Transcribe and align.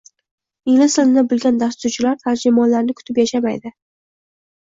Ingliz 0.71 0.93
tilini 0.95 1.23
bilgan 1.33 1.59
dasturchilar 1.63 2.15
tarjimonlarni 2.23 2.95
kutib 3.01 3.21
yashamaydi 3.23 3.73